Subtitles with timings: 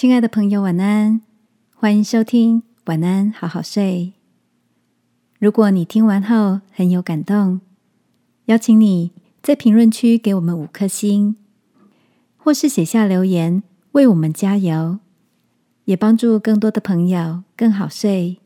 [0.00, 1.20] 亲爱的朋友，晚安！
[1.76, 4.14] 欢迎收听《晚安，好好睡》。
[5.38, 7.60] 如果你听完后很有感动，
[8.46, 11.36] 邀请你在评论区给我们五颗星，
[12.38, 15.00] 或是写下留言为我们加油，
[15.84, 18.38] 也帮助更多的朋友更好睡。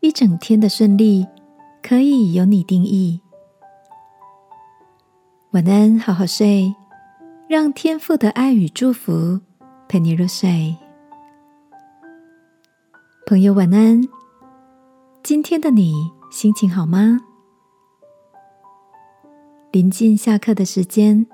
[0.00, 1.26] 一整天的顺利。
[1.88, 3.18] 可以由你定义。
[5.52, 6.74] 晚安，好好睡，
[7.48, 9.40] 让天父的爱与祝福
[9.88, 10.76] 陪你入睡。
[13.26, 14.06] 朋友，晚安。
[15.22, 15.94] 今天的你
[16.30, 17.20] 心情好吗？
[19.72, 21.26] 临近下课的时间，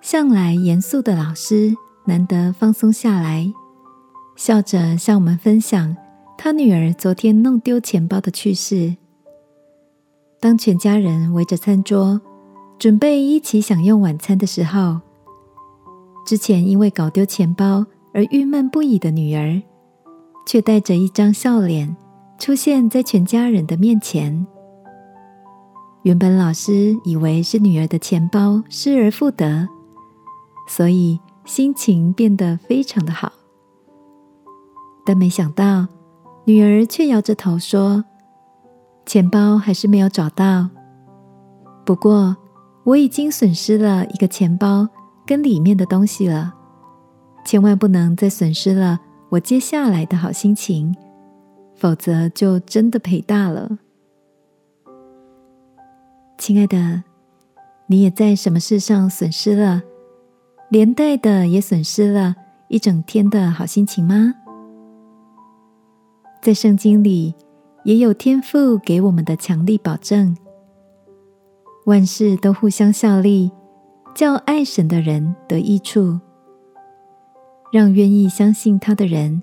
[0.00, 3.52] 向来严肃的老师难得放松下来，
[4.36, 5.94] 笑着向我们分享
[6.38, 8.96] 他女儿昨天弄丢钱包的趣事。
[10.42, 12.20] 当全家人围着餐桌，
[12.76, 15.00] 准备一起享用晚餐的时候，
[16.26, 19.62] 之前因为搞丢钱包而郁闷不已的女儿，
[20.44, 21.96] 却带着一张笑脸
[22.40, 24.44] 出现在全家人的面前。
[26.02, 29.68] 原本老师以为是女儿的钱包失而复得，
[30.66, 33.32] 所以心情变得非常的好。
[35.06, 35.86] 但没想到，
[36.46, 38.04] 女儿却摇着头说。
[39.04, 40.68] 钱包还是没有找到，
[41.84, 42.36] 不过
[42.84, 44.88] 我已经损失了一个钱包
[45.26, 46.54] 跟里面的东西了，
[47.44, 49.00] 千万不能再损失了
[49.30, 50.94] 我接下来的好心情，
[51.74, 53.78] 否则就真的赔大了。
[56.38, 57.02] 亲爱的，
[57.88, 59.82] 你也在什么事上损失了，
[60.70, 62.34] 连带的也损失了
[62.68, 64.34] 一整天的好心情吗？
[66.40, 67.34] 在圣经里。
[67.84, 70.36] 也有天赋给我们的强力保证，
[71.86, 73.50] 万事都互相效力，
[74.14, 76.20] 叫爱神的人得益处，
[77.72, 79.42] 让愿意相信他的人，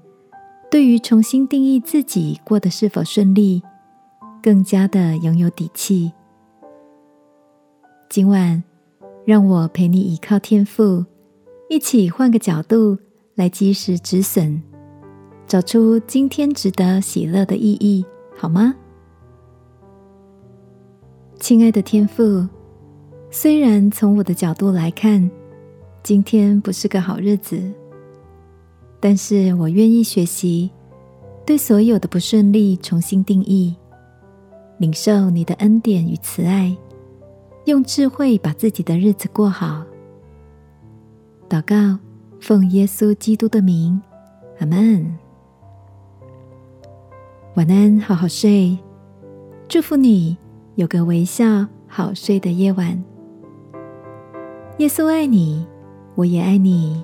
[0.72, 3.62] 对于重新定义自己过得是否顺利，
[4.42, 6.14] 更加的拥有底气。
[8.10, 8.64] 今晚，
[9.26, 11.06] 让我陪你依靠天赋，
[11.70, 12.98] 一起换个角度
[13.36, 14.62] 来及时止损，
[15.46, 18.06] 找出今天值得喜乐的意义。
[18.42, 18.74] 好吗，
[21.42, 22.48] 亲爱的天父？
[23.30, 25.30] 虽然从我的角度来看，
[26.04, 27.62] 今天不是个好日子，
[29.02, 30.72] 但是我愿意学习，
[31.46, 33.76] 对所有的不顺利重新定义，
[34.78, 36.74] 领受你的恩典与慈爱，
[37.66, 39.84] 用智慧把自己的日子过好。
[41.50, 42.00] 祷告，
[42.40, 44.02] 奉耶稣基督的名，
[44.60, 45.19] 阿门。
[47.60, 48.78] 晚安，好好睡。
[49.68, 50.38] 祝福你
[50.76, 53.04] 有个微笑好睡的夜晚。
[54.78, 55.68] 耶稣爱你，
[56.16, 57.04] 我也爱你。